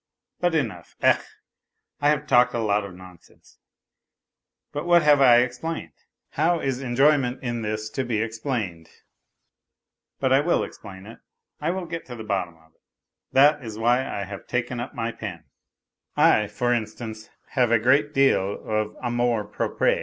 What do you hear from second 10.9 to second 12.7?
it. I will get to the bottom